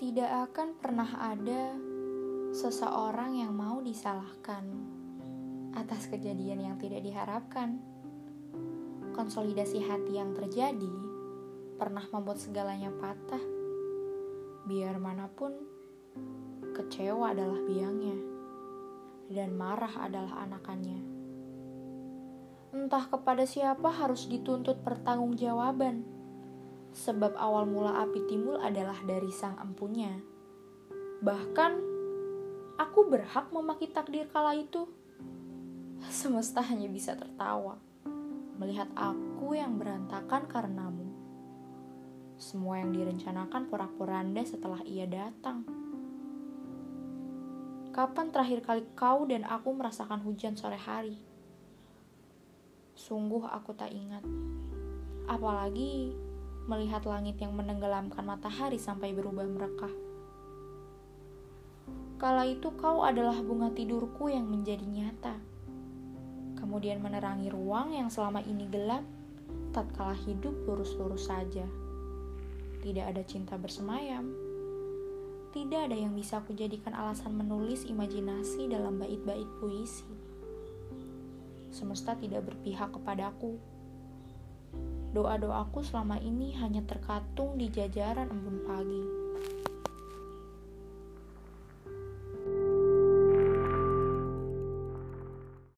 Tidak 0.00 0.32
akan 0.48 0.80
pernah 0.80 1.12
ada 1.20 1.76
seseorang 2.56 3.36
yang 3.36 3.52
mau 3.52 3.84
disalahkan 3.84 4.64
atas 5.76 6.08
kejadian 6.08 6.72
yang 6.72 6.80
tidak 6.80 7.04
diharapkan. 7.04 7.76
Konsolidasi 9.12 9.84
hati 9.84 10.16
yang 10.16 10.32
terjadi 10.32 10.88
pernah 11.76 12.00
membuat 12.16 12.40
segalanya 12.40 12.88
patah. 12.96 13.44
Biar 14.64 14.96
mana 14.96 15.28
pun, 15.28 15.52
kecewa 16.72 17.36
adalah 17.36 17.60
biangnya, 17.60 18.16
dan 19.28 19.52
marah 19.52 20.00
adalah 20.00 20.48
anakannya. 20.48 21.00
Entah 22.72 23.04
kepada 23.04 23.44
siapa 23.44 23.92
harus 23.92 24.24
dituntut 24.32 24.80
pertanggungjawaban 24.80 26.19
sebab 26.92 27.38
awal 27.38 27.66
mula 27.66 28.02
api 28.06 28.26
timbul 28.26 28.58
adalah 28.58 28.98
dari 29.06 29.30
sang 29.30 29.58
empunya. 29.62 30.16
Bahkan, 31.20 31.72
aku 32.78 33.00
berhak 33.06 33.52
memaki 33.54 33.90
takdir 33.90 34.26
kala 34.30 34.56
itu. 34.56 34.88
Semesta 36.08 36.64
hanya 36.64 36.88
bisa 36.88 37.12
tertawa 37.12 37.90
melihat 38.60 38.92
aku 38.92 39.56
yang 39.56 39.80
berantakan 39.80 40.44
karenamu. 40.44 41.08
Semua 42.36 42.84
yang 42.84 42.92
direncanakan 42.92 43.72
pura-puranda 43.72 44.44
setelah 44.44 44.84
ia 44.84 45.08
datang. 45.08 45.64
Kapan 47.96 48.28
terakhir 48.28 48.60
kali 48.60 48.84
kau 48.92 49.24
dan 49.24 49.48
aku 49.48 49.72
merasakan 49.72 50.20
hujan 50.20 50.60
sore 50.60 50.76
hari? 50.76 51.16
Sungguh 52.92 53.48
aku 53.48 53.72
tak 53.72 53.96
ingat. 53.96 54.22
Apalagi 55.24 56.12
melihat 56.70 57.02
langit 57.02 57.34
yang 57.42 57.50
menenggelamkan 57.58 58.22
matahari 58.22 58.78
sampai 58.78 59.10
berubah 59.10 59.42
merekah. 59.42 59.90
Kala 62.22 62.46
itu 62.46 62.70
kau 62.78 63.02
adalah 63.02 63.34
bunga 63.42 63.74
tidurku 63.74 64.30
yang 64.30 64.46
menjadi 64.46 64.86
nyata. 64.86 65.34
Kemudian 66.54 67.02
menerangi 67.02 67.50
ruang 67.50 67.90
yang 67.90 68.06
selama 68.06 68.44
ini 68.46 68.70
gelap, 68.70 69.02
tatkala 69.74 70.14
hidup 70.14 70.54
lurus-lurus 70.68 71.26
saja. 71.26 71.66
Tidak 72.84 73.02
ada 73.02 73.26
cinta 73.26 73.58
bersemayam. 73.58 74.30
Tidak 75.50 75.90
ada 75.90 75.96
yang 75.98 76.14
bisa 76.14 76.38
aku 76.38 76.54
jadikan 76.54 76.94
alasan 76.94 77.34
menulis 77.34 77.82
imajinasi 77.82 78.70
dalam 78.70 79.02
bait-bait 79.02 79.48
puisi. 79.58 80.06
Semesta 81.74 82.14
tidak 82.14 82.46
berpihak 82.46 82.94
kepadaku 82.94 83.58
Doa-doaku 85.10 85.82
selama 85.82 86.22
ini 86.22 86.54
hanya 86.62 86.86
terkatung 86.86 87.58
di 87.58 87.66
jajaran 87.66 88.30
embun 88.30 88.62
pagi. 88.62 89.02